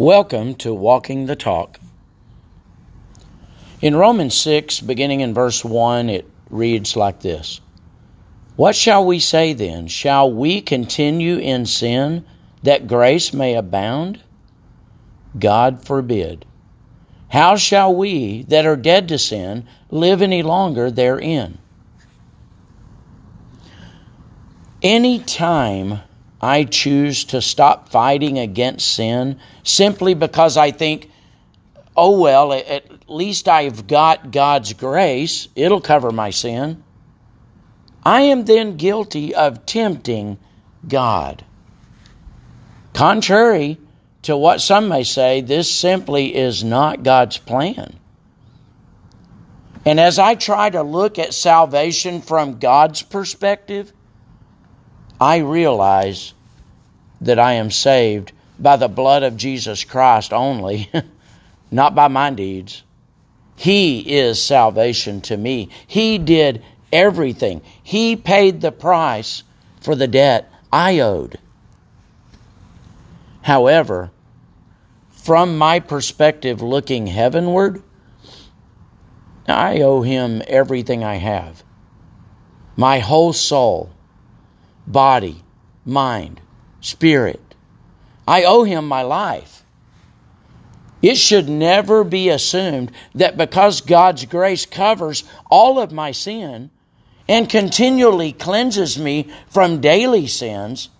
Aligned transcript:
Welcome 0.00 0.54
to 0.54 0.72
Walking 0.72 1.26
the 1.26 1.36
Talk. 1.36 1.78
In 3.82 3.94
Romans 3.94 4.34
6, 4.40 4.80
beginning 4.80 5.20
in 5.20 5.34
verse 5.34 5.62
1, 5.62 6.08
it 6.08 6.26
reads 6.48 6.96
like 6.96 7.20
this 7.20 7.60
What 8.56 8.74
shall 8.74 9.04
we 9.04 9.18
say 9.18 9.52
then? 9.52 9.88
Shall 9.88 10.32
we 10.32 10.62
continue 10.62 11.36
in 11.36 11.66
sin 11.66 12.24
that 12.62 12.86
grace 12.86 13.34
may 13.34 13.56
abound? 13.56 14.22
God 15.38 15.84
forbid. 15.84 16.46
How 17.28 17.56
shall 17.56 17.94
we 17.94 18.44
that 18.44 18.64
are 18.64 18.76
dead 18.76 19.08
to 19.08 19.18
sin 19.18 19.66
live 19.90 20.22
any 20.22 20.42
longer 20.42 20.90
therein? 20.90 21.58
Any 24.82 25.18
time 25.18 26.00
I 26.40 26.64
choose 26.64 27.24
to 27.26 27.42
stop 27.42 27.90
fighting 27.90 28.38
against 28.38 28.94
sin 28.94 29.40
simply 29.62 30.14
because 30.14 30.56
I 30.56 30.70
think, 30.70 31.10
oh, 31.96 32.18
well, 32.20 32.52
at 32.52 33.08
least 33.10 33.48
I've 33.48 33.86
got 33.86 34.30
God's 34.30 34.72
grace, 34.72 35.48
it'll 35.54 35.80
cover 35.80 36.10
my 36.10 36.30
sin. 36.30 36.82
I 38.04 38.22
am 38.22 38.44
then 38.44 38.76
guilty 38.76 39.34
of 39.34 39.66
tempting 39.66 40.38
God. 40.86 41.44
Contrary 42.94 43.78
to 44.22 44.36
what 44.36 44.60
some 44.60 44.88
may 44.88 45.04
say, 45.04 45.42
this 45.42 45.70
simply 45.70 46.34
is 46.34 46.64
not 46.64 47.02
God's 47.02 47.36
plan. 47.36 47.98
And 49.84 49.98
as 49.98 50.18
I 50.18 50.34
try 50.34 50.70
to 50.70 50.82
look 50.82 51.18
at 51.18 51.32
salvation 51.32 52.20
from 52.20 52.58
God's 52.58 53.02
perspective, 53.02 53.92
I 55.20 55.38
realize 55.38 56.32
that 57.20 57.38
I 57.38 57.54
am 57.54 57.70
saved 57.70 58.32
by 58.58 58.76
the 58.76 58.88
blood 58.88 59.22
of 59.22 59.36
Jesus 59.36 59.84
Christ 59.84 60.32
only, 60.32 60.90
not 61.70 61.94
by 61.94 62.08
my 62.08 62.30
deeds. 62.30 62.82
He 63.56 64.18
is 64.18 64.42
salvation 64.42 65.20
to 65.22 65.36
me. 65.36 65.68
He 65.86 66.18
did 66.18 66.62
everything. 66.92 67.60
He 67.82 68.16
paid 68.16 68.60
the 68.60 68.72
price 68.72 69.42
for 69.80 69.94
the 69.94 70.08
debt 70.08 70.50
I 70.72 71.00
owed. 71.00 71.38
However, 73.42 74.10
from 75.10 75.58
my 75.58 75.80
perspective 75.80 76.62
looking 76.62 77.06
heavenward, 77.06 77.82
I 79.46 79.80
owe 79.82 80.02
him 80.02 80.42
everything 80.46 81.04
I 81.04 81.16
have 81.16 81.62
my 82.76 82.98
whole 83.00 83.34
soul, 83.34 83.90
body, 84.92 85.42
mind, 85.84 86.40
spirit. 86.80 87.40
I 88.26 88.44
owe 88.44 88.64
him 88.64 88.86
my 88.86 89.02
life. 89.02 89.64
It 91.02 91.16
should 91.16 91.48
never 91.48 92.04
be 92.04 92.28
assumed 92.28 92.92
that 93.14 93.36
because 93.36 93.80
God's 93.80 94.26
grace 94.26 94.66
covers 94.66 95.24
all 95.50 95.80
of 95.80 95.92
my 95.92 96.12
sin 96.12 96.70
and 97.28 97.48
continually 97.48 98.32
cleanses 98.32 98.98
me 98.98 99.30
from 99.48 99.80
daily 99.80 100.26
sins, 100.26 100.90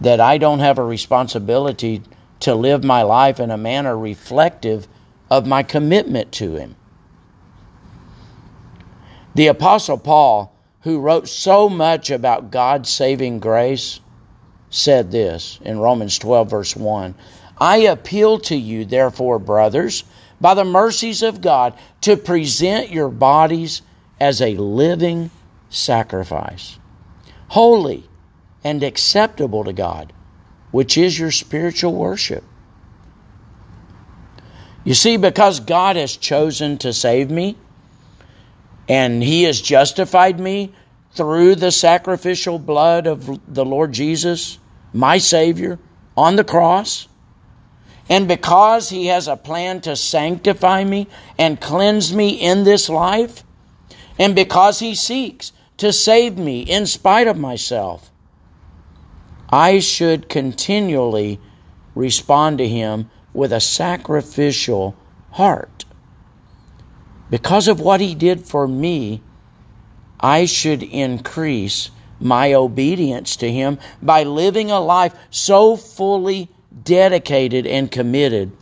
that 0.00 0.20
I 0.20 0.38
don't 0.38 0.60
have 0.60 0.78
a 0.78 0.84
responsibility 0.84 2.02
to 2.40 2.54
live 2.54 2.84
my 2.84 3.02
life 3.02 3.40
in 3.40 3.50
a 3.50 3.56
manner 3.56 3.96
reflective 3.96 4.86
of 5.30 5.46
my 5.46 5.62
commitment 5.62 6.32
to 6.32 6.54
Him. 6.54 6.76
The 9.34 9.48
Apostle 9.48 9.98
Paul 9.98 10.55
who 10.86 11.00
wrote 11.00 11.26
so 11.26 11.68
much 11.68 12.10
about 12.10 12.52
God's 12.52 12.88
saving 12.88 13.40
grace, 13.40 13.98
said 14.70 15.10
this 15.10 15.58
in 15.62 15.80
Romans 15.80 16.16
12, 16.16 16.48
verse 16.48 16.76
1 16.76 17.16
I 17.58 17.76
appeal 17.78 18.38
to 18.38 18.54
you, 18.54 18.84
therefore, 18.84 19.40
brothers, 19.40 20.04
by 20.40 20.54
the 20.54 20.64
mercies 20.64 21.24
of 21.24 21.40
God, 21.40 21.74
to 22.02 22.16
present 22.16 22.92
your 22.92 23.08
bodies 23.08 23.82
as 24.20 24.40
a 24.40 24.54
living 24.54 25.32
sacrifice, 25.70 26.78
holy 27.48 28.08
and 28.62 28.84
acceptable 28.84 29.64
to 29.64 29.72
God, 29.72 30.12
which 30.70 30.96
is 30.96 31.18
your 31.18 31.32
spiritual 31.32 31.96
worship. 31.96 32.44
You 34.84 34.94
see, 34.94 35.16
because 35.16 35.58
God 35.58 35.96
has 35.96 36.16
chosen 36.16 36.78
to 36.78 36.92
save 36.92 37.28
me, 37.28 37.56
and 38.88 39.22
he 39.22 39.44
has 39.44 39.60
justified 39.60 40.38
me 40.38 40.72
through 41.12 41.54
the 41.54 41.72
sacrificial 41.72 42.58
blood 42.58 43.06
of 43.06 43.40
the 43.52 43.64
Lord 43.64 43.92
Jesus, 43.92 44.58
my 44.92 45.18
Savior, 45.18 45.78
on 46.16 46.36
the 46.36 46.44
cross. 46.44 47.08
And 48.08 48.28
because 48.28 48.88
he 48.88 49.06
has 49.06 49.26
a 49.26 49.36
plan 49.36 49.80
to 49.82 49.96
sanctify 49.96 50.84
me 50.84 51.08
and 51.38 51.60
cleanse 51.60 52.12
me 52.12 52.30
in 52.30 52.64
this 52.64 52.88
life, 52.88 53.42
and 54.18 54.34
because 54.34 54.78
he 54.78 54.94
seeks 54.94 55.52
to 55.78 55.92
save 55.92 56.38
me 56.38 56.60
in 56.60 56.86
spite 56.86 57.26
of 57.26 57.36
myself, 57.36 58.10
I 59.48 59.80
should 59.80 60.28
continually 60.28 61.40
respond 61.94 62.58
to 62.58 62.68
him 62.68 63.10
with 63.32 63.52
a 63.52 63.60
sacrificial 63.60 64.96
heart. 65.30 65.85
Because 67.30 67.68
of 67.68 67.80
what 67.80 68.00
he 68.00 68.14
did 68.14 68.46
for 68.46 68.66
me, 68.66 69.20
I 70.20 70.46
should 70.46 70.82
increase 70.82 71.90
my 72.20 72.54
obedience 72.54 73.36
to 73.36 73.50
him 73.50 73.78
by 74.00 74.22
living 74.22 74.70
a 74.70 74.80
life 74.80 75.14
so 75.30 75.76
fully 75.76 76.48
dedicated 76.82 77.66
and 77.66 77.90
committed 77.90 78.52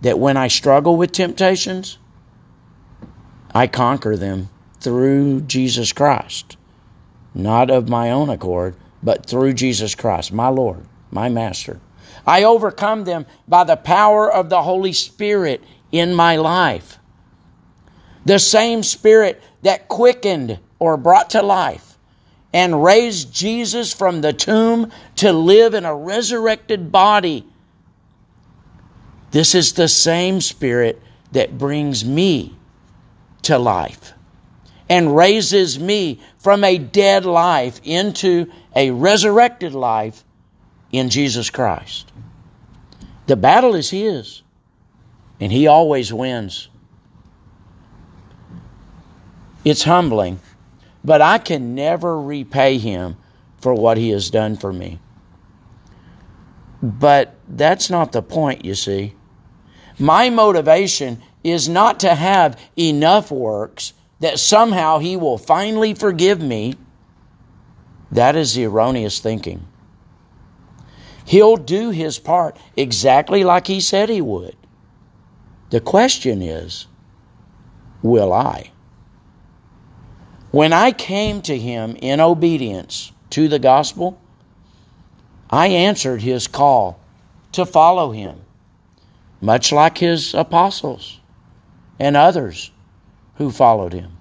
that 0.00 0.18
when 0.18 0.36
I 0.36 0.48
struggle 0.48 0.96
with 0.96 1.12
temptations, 1.12 1.98
I 3.54 3.66
conquer 3.66 4.16
them 4.16 4.48
through 4.80 5.42
Jesus 5.42 5.92
Christ. 5.92 6.56
Not 7.34 7.70
of 7.70 7.88
my 7.88 8.10
own 8.10 8.30
accord, 8.30 8.74
but 9.02 9.26
through 9.26 9.54
Jesus 9.54 9.94
Christ, 9.94 10.32
my 10.32 10.48
Lord, 10.48 10.84
my 11.10 11.28
Master. 11.28 11.80
I 12.26 12.44
overcome 12.44 13.04
them 13.04 13.26
by 13.48 13.64
the 13.64 13.76
power 13.76 14.30
of 14.30 14.48
the 14.48 14.62
Holy 14.62 14.92
Spirit 14.92 15.62
in 15.90 16.14
my 16.14 16.36
life. 16.36 16.98
The 18.24 18.38
same 18.38 18.82
Spirit 18.82 19.42
that 19.62 19.88
quickened 19.88 20.58
or 20.78 20.96
brought 20.96 21.30
to 21.30 21.42
life 21.42 21.98
and 22.52 22.84
raised 22.84 23.32
Jesus 23.32 23.92
from 23.92 24.20
the 24.20 24.32
tomb 24.32 24.92
to 25.16 25.32
live 25.32 25.74
in 25.74 25.84
a 25.84 25.94
resurrected 25.94 26.92
body. 26.92 27.46
This 29.30 29.54
is 29.54 29.72
the 29.72 29.88
same 29.88 30.40
Spirit 30.40 31.00
that 31.32 31.56
brings 31.56 32.04
me 32.04 32.54
to 33.42 33.58
life 33.58 34.12
and 34.88 35.16
raises 35.16 35.78
me 35.78 36.20
from 36.38 36.64
a 36.64 36.76
dead 36.76 37.24
life 37.24 37.80
into 37.82 38.52
a 38.76 38.90
resurrected 38.90 39.74
life 39.74 40.22
in 40.90 41.08
Jesus 41.08 41.48
Christ. 41.48 42.12
The 43.26 43.36
battle 43.36 43.74
is 43.74 43.88
His, 43.88 44.42
and 45.40 45.50
He 45.50 45.66
always 45.66 46.12
wins. 46.12 46.68
It's 49.64 49.84
humbling, 49.84 50.40
but 51.04 51.22
I 51.22 51.38
can 51.38 51.74
never 51.74 52.20
repay 52.20 52.78
him 52.78 53.16
for 53.60 53.74
what 53.74 53.96
he 53.96 54.10
has 54.10 54.30
done 54.30 54.56
for 54.56 54.72
me. 54.72 54.98
But 56.82 57.36
that's 57.48 57.90
not 57.90 58.10
the 58.10 58.22
point, 58.22 58.64
you 58.64 58.74
see. 58.74 59.14
My 59.98 60.30
motivation 60.30 61.22
is 61.44 61.68
not 61.68 62.00
to 62.00 62.14
have 62.14 62.60
enough 62.76 63.30
works 63.30 63.92
that 64.18 64.38
somehow 64.38 64.98
he 64.98 65.16
will 65.16 65.38
finally 65.38 65.94
forgive 65.94 66.40
me. 66.40 66.74
That 68.10 68.34
is 68.34 68.54
the 68.54 68.64
erroneous 68.64 69.20
thinking. 69.20 69.66
He'll 71.24 71.56
do 71.56 71.90
his 71.90 72.18
part 72.18 72.56
exactly 72.76 73.44
like 73.44 73.68
he 73.68 73.80
said 73.80 74.08
he 74.08 74.20
would. 74.20 74.56
The 75.70 75.80
question 75.80 76.42
is, 76.42 76.86
will 78.02 78.32
I? 78.32 78.72
When 80.52 80.74
I 80.74 80.92
came 80.92 81.40
to 81.42 81.58
him 81.58 81.96
in 82.00 82.20
obedience 82.20 83.10
to 83.30 83.48
the 83.48 83.58
gospel, 83.58 84.20
I 85.48 85.68
answered 85.68 86.20
his 86.20 86.46
call 86.46 87.00
to 87.52 87.64
follow 87.64 88.12
him, 88.12 88.36
much 89.40 89.72
like 89.72 89.96
his 89.96 90.34
apostles 90.34 91.18
and 91.98 92.18
others 92.18 92.70
who 93.36 93.50
followed 93.50 93.94
him. 93.94 94.18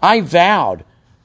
I 0.00 0.20
vowed 0.20 0.84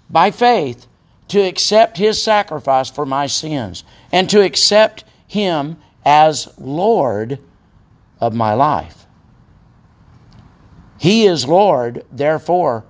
by 0.10 0.32
faith 0.32 0.88
to 1.28 1.40
accept 1.40 1.98
his 1.98 2.22
sacrifice 2.22 2.90
for 2.90 3.06
my 3.06 3.28
sins 3.28 3.84
and 4.12 4.28
to 4.32 4.42
accept 4.42 5.04
him 5.28 5.78
as 6.04 6.52
Lord 6.58 7.38
of 8.20 8.34
my 8.34 8.56
life. 8.56 9.06
He 10.98 11.28
is 11.28 11.48
Lord, 11.48 12.04
therefore, 12.12 12.84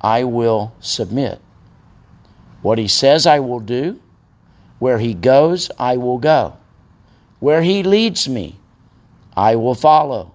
I 0.00 0.24
will 0.24 0.74
submit. 0.80 1.40
What 2.62 2.78
he 2.78 2.88
says 2.88 3.26
I 3.26 3.40
will 3.40 3.60
do, 3.60 4.00
where 4.78 4.98
he 4.98 5.14
goes, 5.14 5.70
I 5.78 5.96
will 5.96 6.18
go. 6.18 6.56
Where 7.38 7.62
he 7.62 7.82
leads 7.82 8.28
me, 8.28 8.58
I 9.36 9.56
will 9.56 9.74
follow. 9.74 10.34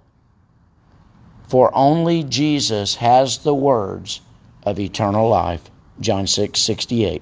For 1.47 1.71
only 1.75 2.23
Jesus 2.23 2.95
has 2.95 3.39
the 3.39 3.53
words 3.53 4.21
of 4.63 4.79
eternal 4.79 5.27
life. 5.27 5.69
John 5.99 6.25
6 6.27 6.59
68. 6.59 7.21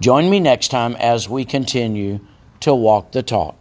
Join 0.00 0.30
me 0.30 0.40
next 0.40 0.68
time 0.68 0.96
as 0.96 1.28
we 1.28 1.44
continue 1.44 2.20
to 2.60 2.74
walk 2.74 3.12
the 3.12 3.22
talk. 3.22 3.59